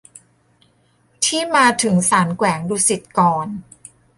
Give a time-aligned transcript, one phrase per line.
[1.25, 3.47] ที่มาถึงศาลแขวงดุสิตก่อน